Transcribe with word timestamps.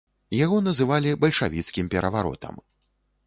Яго 0.43 0.57
называлі 0.67 1.13
бальшавіцкім 1.25 1.91
пераваротам. 1.97 2.55